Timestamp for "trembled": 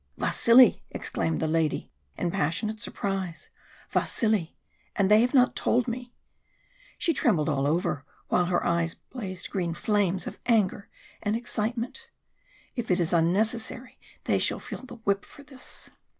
7.13-7.47